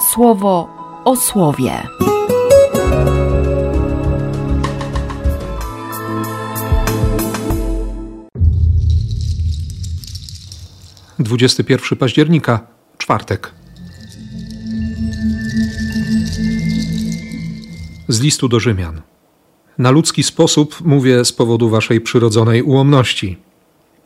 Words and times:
słowo 0.00 0.68
o 1.04 1.16
słowie. 1.16 1.72
Dwudziesty 11.18 11.64
pierwszy 11.64 11.96
października, 11.96 12.66
czwartek. 12.98 13.52
Z 18.08 18.20
listu 18.20 18.48
do 18.48 18.60
Rzymian. 18.60 19.00
Na 19.78 19.90
ludzki 19.90 20.22
sposób 20.22 20.80
mówię 20.84 21.24
z 21.24 21.32
powodu 21.32 21.68
waszej 21.68 22.00
przyrodzonej 22.00 22.62
ułomności. 22.62 23.38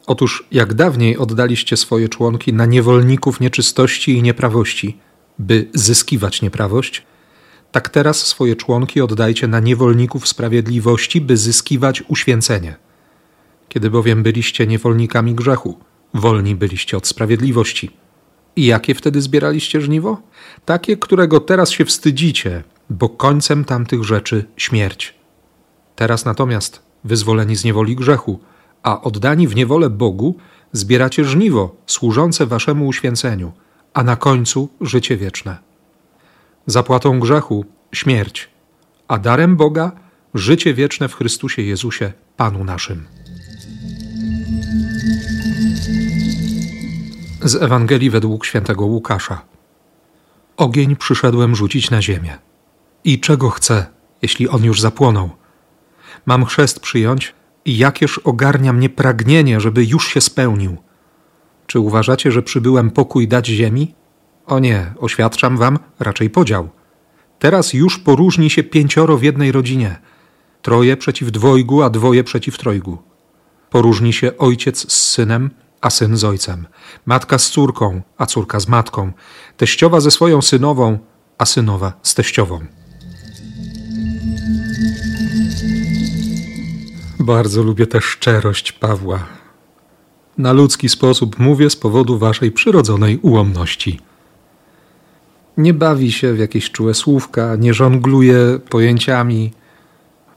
Otóż 0.06 0.46
jak 0.52 0.74
dawniej 0.74 1.18
oddaliście 1.18 1.76
swoje 1.76 2.08
członki 2.08 2.52
na 2.52 2.66
niewolników 2.66 3.40
nieczystości 3.40 4.12
i 4.16 4.22
nieprawości, 4.22 4.98
by 5.42 5.68
zyskiwać 5.74 6.42
nieprawość, 6.42 7.02
tak 7.72 7.88
teraz 7.88 8.26
swoje 8.26 8.56
członki 8.56 9.00
oddajcie 9.00 9.48
na 9.48 9.60
niewolników 9.60 10.28
sprawiedliwości, 10.28 11.20
by 11.20 11.36
zyskiwać 11.36 12.02
uświęcenie. 12.08 12.76
Kiedy 13.68 13.90
bowiem 13.90 14.22
byliście 14.22 14.66
niewolnikami 14.66 15.34
grzechu, 15.34 15.78
wolni 16.14 16.54
byliście 16.54 16.96
od 16.96 17.06
sprawiedliwości. 17.06 17.90
I 18.56 18.66
jakie 18.66 18.94
wtedy 18.94 19.22
zbieraliście 19.22 19.80
żniwo? 19.80 20.22
Takie, 20.64 20.96
którego 20.96 21.40
teraz 21.40 21.70
się 21.70 21.84
wstydzicie, 21.84 22.64
bo 22.90 23.08
końcem 23.08 23.64
tamtych 23.64 24.04
rzeczy 24.04 24.44
śmierć. 24.56 25.14
Teraz 25.96 26.24
natomiast, 26.24 26.82
wyzwoleni 27.04 27.56
z 27.56 27.64
niewoli 27.64 27.96
grzechu, 27.96 28.40
a 28.82 29.02
oddani 29.02 29.48
w 29.48 29.56
niewolę 29.56 29.90
Bogu, 29.90 30.36
zbieracie 30.72 31.24
żniwo 31.24 31.76
służące 31.86 32.46
waszemu 32.46 32.86
uświęceniu, 32.86 33.52
a 33.94 34.02
na 34.02 34.16
końcu 34.16 34.68
życie 34.80 35.16
wieczne. 35.16 35.58
Zapłatą 36.66 37.20
grzechu 37.20 37.64
śmierć, 37.92 38.50
a 39.08 39.18
darem 39.18 39.56
Boga 39.56 39.92
życie 40.34 40.74
wieczne 40.74 41.08
w 41.08 41.14
Chrystusie 41.14 41.62
Jezusie, 41.62 42.12
Panu 42.36 42.64
naszym. 42.64 43.06
Z 47.42 47.62
Ewangelii 47.62 48.10
według 48.10 48.46
świętego 48.46 48.84
Łukasza. 48.84 49.42
Ogień 50.56 50.96
przyszedłem 50.96 51.56
rzucić 51.56 51.90
na 51.90 52.02
ziemię. 52.02 52.38
I 53.04 53.20
czego 53.20 53.50
chcę, 53.50 53.86
jeśli 54.22 54.48
on 54.48 54.64
już 54.64 54.80
zapłonął? 54.80 55.30
Mam 56.26 56.44
chrzest 56.44 56.80
przyjąć 56.80 57.34
i 57.64 57.78
jakież 57.78 58.18
ogarnia 58.18 58.72
mnie 58.72 58.88
pragnienie, 58.88 59.60
żeby 59.60 59.84
już 59.84 60.08
się 60.08 60.20
spełnił. 60.20 60.76
Czy 61.72 61.80
uważacie, 61.80 62.32
że 62.32 62.42
przybyłem 62.42 62.90
pokój 62.90 63.28
dać 63.28 63.46
ziemi? 63.46 63.94
O 64.46 64.58
nie, 64.58 64.94
oświadczam 64.98 65.56
wam 65.56 65.78
raczej 66.00 66.30
podział. 66.30 66.68
Teraz 67.38 67.72
już 67.72 67.98
poróżni 67.98 68.50
się 68.50 68.62
pięcioro 68.62 69.18
w 69.18 69.22
jednej 69.22 69.52
rodzinie. 69.52 69.96
Troje 70.62 70.96
przeciw 70.96 71.30
dwojgu, 71.30 71.82
a 71.82 71.90
dwoje 71.90 72.24
przeciw 72.24 72.58
trojgu. 72.58 72.98
Poróżni 73.70 74.12
się 74.12 74.38
ojciec 74.38 74.92
z 74.92 75.10
synem, 75.10 75.50
a 75.80 75.90
syn 75.90 76.16
z 76.16 76.24
ojcem. 76.24 76.66
Matka 77.06 77.38
z 77.38 77.50
córką, 77.50 78.02
a 78.18 78.26
córka 78.26 78.60
z 78.60 78.68
matką. 78.68 79.12
Teściowa 79.56 80.00
ze 80.00 80.10
swoją 80.10 80.42
synową, 80.42 80.98
a 81.38 81.46
synowa 81.46 81.92
z 82.02 82.14
teściową. 82.14 82.60
Bardzo 87.20 87.62
lubię 87.62 87.86
tę 87.86 88.00
szczerość 88.00 88.72
Pawła. 88.72 89.41
Na 90.38 90.52
ludzki 90.52 90.88
sposób 90.88 91.38
mówię 91.38 91.70
z 91.70 91.76
powodu 91.76 92.18
waszej 92.18 92.52
przyrodzonej 92.52 93.18
ułomności. 93.18 94.00
Nie 95.56 95.74
bawi 95.74 96.12
się 96.12 96.34
w 96.34 96.38
jakieś 96.38 96.70
czułe 96.70 96.94
słówka, 96.94 97.56
nie 97.56 97.74
żongluje 97.74 98.58
pojęciami. 98.70 99.52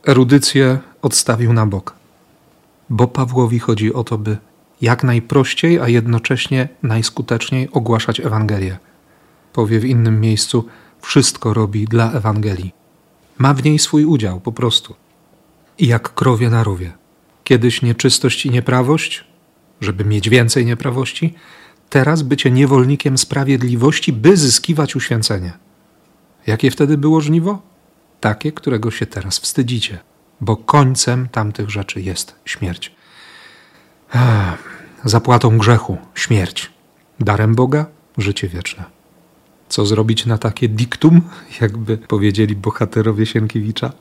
Erudycję 0.08 0.80
odstawił 1.02 1.54
na 1.54 1.66
bok. 1.66 1.95
Bo 2.89 3.08
Pawłowi 3.08 3.60
chodzi 3.60 3.94
o 3.94 4.04
to, 4.04 4.17
by 4.17 4.38
jak 4.82 5.04
najprościej, 5.04 5.80
a 5.80 5.88
jednocześnie 5.88 6.70
najskuteczniej 6.84 7.70
ogłaszać 7.72 8.20
Ewangelię. 8.20 8.78
Powie 9.54 9.80
w 9.80 9.86
innym 9.86 10.22
miejscu: 10.22 10.66
Wszystko 11.02 11.54
robi 11.54 11.86
dla 11.86 12.11
Ewangelii. 12.11 12.73
Ma 13.38 13.54
w 13.54 13.64
niej 13.64 13.80
swój 13.80 14.05
udział 14.05 14.39
po 14.39 14.52
prostu 14.52 14.95
i 15.78 15.88
jak 15.88 16.14
krowie 16.14 16.50
na 16.50 16.64
rowie. 16.64 16.92
Kiedyś 17.44 17.82
nieczystość 17.82 18.45
i 18.45 18.50
nieprawość, 18.50 19.23
żeby 19.81 20.05
mieć 20.05 20.30
więcej 20.30 20.65
nieprawości, 20.65 21.33
teraz 21.89 22.21
bycie 22.21 22.52
niewolnikiem 22.52 23.17
sprawiedliwości, 23.17 24.13
by 24.13 24.37
zyskiwać 24.37 24.95
uświęcenie. 24.95 25.53
Jakie 26.47 26.71
wtedy 26.71 26.97
było 26.97 27.21
żniwo? 27.21 27.61
Takie, 28.21 28.52
którego 28.52 28.91
się 28.91 29.05
teraz 29.05 29.39
wstydzicie, 29.39 29.99
bo 30.41 30.58
końcem 30.58 31.27
tamtych 31.30 31.69
rzeczy 31.69 32.02
jest 32.02 32.36
śmierć. 32.45 32.91
Zapłatą 35.03 35.58
grzechu 35.58 35.97
śmierć, 36.15 36.71
darem 37.19 37.55
Boga 37.55 37.86
życie 38.17 38.47
wieczne. 38.47 38.83
Co 39.69 39.86
zrobić 39.86 40.25
na 40.25 40.37
takie 40.37 40.69
diktum, 40.69 41.21
jakby 41.61 41.97
powiedzieli 41.97 42.55
bohaterowie 42.55 43.25
Sienkiewicza? 43.25 43.92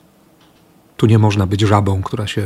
Tu 0.97 1.05
nie 1.05 1.19
można 1.19 1.47
być 1.47 1.61
żabą, 1.61 2.01
która 2.01 2.27
się 2.27 2.43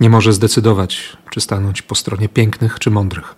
nie 0.00 0.10
może 0.10 0.32
zdecydować, 0.32 1.16
czy 1.30 1.40
stanąć 1.40 1.82
po 1.82 1.94
stronie 1.94 2.28
pięknych 2.28 2.78
czy 2.78 2.90
mądrych. 2.90 3.34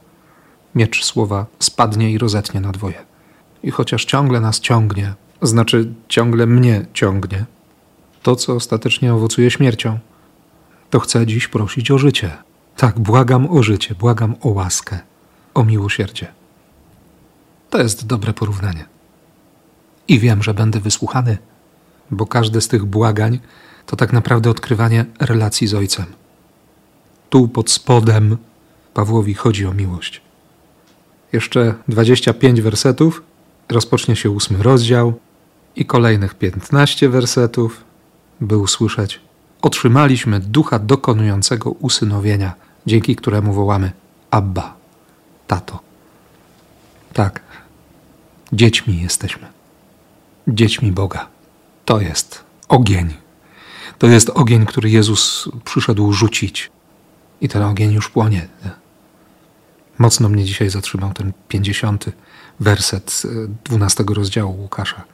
Miecz 0.74 1.04
słowa 1.04 1.46
spadnie 1.58 2.10
i 2.10 2.18
rozetnie 2.18 2.60
na 2.60 2.72
dwoje. 2.72 3.04
I 3.62 3.70
chociaż 3.70 4.04
ciągle 4.04 4.40
nas 4.40 4.60
ciągnie, 4.60 5.14
znaczy 5.42 5.92
ciągle 6.08 6.46
mnie 6.46 6.86
ciągnie, 6.94 7.44
to 8.22 8.36
co 8.36 8.54
ostatecznie 8.54 9.14
owocuje 9.14 9.50
śmiercią, 9.50 9.98
to 10.90 11.00
chcę 11.00 11.26
dziś 11.26 11.48
prosić 11.48 11.90
o 11.90 11.98
życie. 11.98 12.30
Tak, 12.76 12.98
błagam 13.00 13.50
o 13.50 13.62
życie, 13.62 13.94
błagam 13.94 14.34
o 14.40 14.48
łaskę, 14.48 14.98
o 15.54 15.64
miłosierdzie. 15.64 16.26
To 17.70 17.78
jest 17.78 18.06
dobre 18.06 18.32
porównanie. 18.32 18.84
I 20.08 20.18
wiem, 20.18 20.42
że 20.42 20.54
będę 20.54 20.80
wysłuchany, 20.80 21.38
bo 22.10 22.26
każde 22.26 22.60
z 22.60 22.68
tych 22.68 22.84
błagań 22.84 23.38
to 23.86 23.96
tak 23.96 24.12
naprawdę 24.12 24.50
odkrywanie 24.50 25.04
relacji 25.20 25.66
z 25.66 25.74
Ojcem. 25.74 26.06
Tu 27.30 27.48
pod 27.48 27.70
spodem 27.70 28.36
Pawłowi 28.94 29.34
chodzi 29.34 29.66
o 29.66 29.74
miłość. 29.74 30.22
Jeszcze 31.32 31.74
25 31.88 32.60
wersetów, 32.60 33.22
rozpocznie 33.68 34.16
się 34.16 34.30
ósmy 34.30 34.62
rozdział 34.62 35.12
i 35.76 35.86
kolejnych 35.86 36.34
15 36.34 37.08
wersetów, 37.08 37.84
by 38.40 38.58
usłyszeć: 38.58 39.20
Otrzymaliśmy 39.62 40.40
ducha 40.40 40.78
dokonującego 40.78 41.70
usynowienia, 41.70 42.54
dzięki 42.86 43.16
któremu 43.16 43.52
wołamy 43.52 43.92
Abba, 44.30 44.74
tato. 45.46 45.80
Tak, 47.12 47.40
dziećmi 48.52 49.02
jesteśmy. 49.02 49.46
Dziećmi 50.48 50.92
Boga. 50.92 51.35
To 51.86 52.00
jest 52.00 52.44
ogień 52.68 53.14
to 53.98 54.06
jest 54.06 54.30
ogień, 54.30 54.66
który 54.66 54.90
Jezus 54.90 55.48
przyszedł 55.64 56.12
rzucić. 56.12 56.70
I 57.40 57.48
ten 57.48 57.62
ogień 57.62 57.92
już 57.92 58.10
płonie. 58.10 58.48
Mocno 59.98 60.28
mnie 60.28 60.44
dzisiaj 60.44 60.70
zatrzymał 60.70 61.12
ten 61.12 61.32
pięćdziesiąty 61.48 62.12
werset 62.60 63.22
e, 63.24 63.28
dwunastego 63.64 64.14
rozdziału 64.14 64.60
Łukasza. 64.60 65.04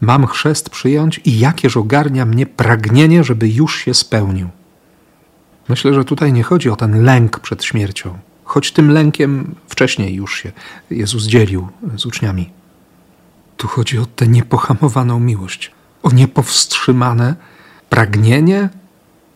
Mam 0.00 0.26
chrzest 0.26 0.70
przyjąć 0.70 1.20
i 1.24 1.38
jakież 1.38 1.76
ogarnia 1.76 2.26
mnie 2.26 2.46
pragnienie, 2.46 3.24
żeby 3.24 3.48
już 3.48 3.76
się 3.76 3.94
spełnił. 3.94 4.48
Myślę, 5.68 5.94
że 5.94 6.04
tutaj 6.04 6.32
nie 6.32 6.42
chodzi 6.42 6.70
o 6.70 6.76
ten 6.76 7.04
lęk 7.04 7.40
przed 7.40 7.64
śmiercią, 7.64 8.18
choć 8.44 8.72
tym 8.72 8.90
lękiem 8.90 9.54
wcześniej 9.68 10.14
już 10.14 10.42
się 10.42 10.52
Jezus 10.90 11.24
dzielił 11.24 11.68
z 11.96 12.06
uczniami. 12.06 12.50
Tu 13.56 13.68
chodzi 13.68 13.98
o 13.98 14.06
tę 14.06 14.26
niepohamowaną 14.26 15.20
miłość, 15.20 15.70
o 16.02 16.10
niepowstrzymane, 16.10 17.34
pragnienie, 17.90 18.68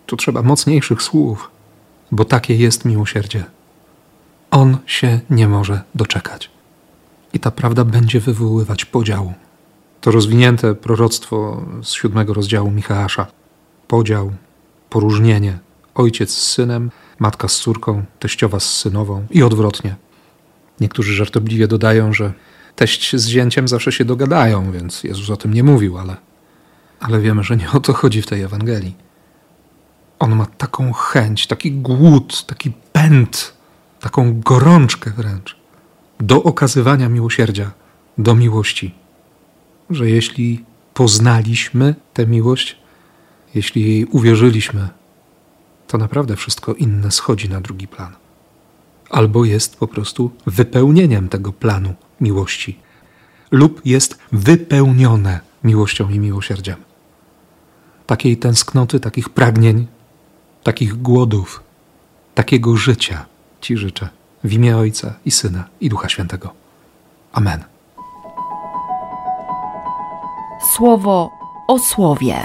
tu 0.07 0.17
trzeba 0.17 0.43
mocniejszych 0.43 1.03
słów, 1.03 1.51
bo 2.13 2.25
takie 2.25 2.55
jest 2.55 2.85
miłosierdzie. 2.85 3.45
On 4.51 4.79
się 4.87 5.21
nie 5.31 5.49
może 5.49 5.81
doczekać. 5.95 6.51
I 7.33 7.41
ta 7.41 7.51
prawda 7.51 7.85
będzie 7.85 8.21
wywoływać 8.21 8.85
podział. 8.85 9.33
To 10.01 10.11
rozwinięte 10.11 10.75
proroctwo 10.75 11.63
z 11.83 11.93
siódmego 11.93 12.35
rozdziału 12.35 12.71
Michała. 12.71 13.27
Podział, 13.89 14.33
poróżnienie. 14.91 15.59
Ojciec 15.95 16.31
z 16.31 16.53
synem, 16.53 16.91
matka 17.19 17.49
z 17.49 17.59
córką, 17.59 18.05
teściowa 18.19 18.61
z 18.61 18.75
synową 18.75 19.27
i 19.31 19.43
odwrotnie. 19.43 19.97
Niektórzy 20.81 21.15
żartobliwie 21.15 21.69
dodają, 21.69 22.13
że 22.13 22.33
teść 22.77 23.17
z 23.17 23.27
zięciem 23.27 23.69
zawsze 23.69 23.93
się 23.93 24.05
dogadają, 24.05 24.73
więc 24.73 25.05
Jezus 25.05 25.31
o 25.31 25.37
tym 25.37 25.55
nie 25.55 25.63
mówił, 25.63 25.99
ale 25.99 26.17
ale 27.01 27.21
wiemy, 27.21 27.43
że 27.43 27.57
nie 27.57 27.71
o 27.71 27.81
to 27.81 27.93
chodzi 27.93 28.23
w 28.23 28.27
tej 28.27 28.43
Ewangelii. 28.43 28.97
On 30.19 30.37
ma 30.37 30.47
taką 30.47 30.93
chęć, 30.93 31.47
taki 31.47 31.73
głód, 31.73 32.47
taki 32.47 32.73
pęd, 32.93 33.55
taką 34.01 34.41
gorączkę 34.41 35.11
wręcz 35.11 35.57
do 36.21 36.43
okazywania 36.43 37.09
miłosierdzia, 37.09 37.71
do 38.19 38.35
miłości. 38.35 38.95
że 39.91 40.11
jeśli 40.11 40.65
poznaliśmy 40.95 41.95
tę 42.15 42.27
miłość, 42.27 42.77
jeśli 43.55 43.83
jej 43.83 44.05
uwierzyliśmy, 44.05 44.89
to 45.87 45.99
naprawdę 45.99 46.37
wszystko 46.37 46.75
inne 46.75 47.11
schodzi 47.11 47.49
na 47.49 47.61
drugi 47.61 47.89
plan. 47.89 48.13
Albo 49.11 49.45
jest 49.45 49.77
po 49.77 49.89
prostu 49.89 50.31
wypełnieniem 50.47 51.29
tego 51.29 51.53
planu 51.53 51.95
miłości, 52.21 52.79
lub 53.51 53.81
jest 53.85 54.19
wypełnione 54.33 55.41
miłością 55.67 56.09
i 56.09 56.19
miłosierdziem. 56.19 56.77
Takiej 58.07 58.37
tęsknoty, 58.37 59.01
takich 59.01 59.29
pragnień, 59.29 59.87
takich 60.63 61.03
głodów, 61.03 61.63
takiego 62.35 62.77
życia 62.77 63.27
Ci 63.61 63.77
życzę 63.77 64.09
w 64.45 64.53
imię 64.53 64.77
Ojca 64.77 65.15
i 65.25 65.31
Syna 65.31 65.65
i 65.81 65.89
Ducha 65.89 66.09
Świętego. 66.09 66.53
Amen. 67.33 67.65
Słowo 70.75 71.31
o 71.69 71.79
słowie. 71.79 72.45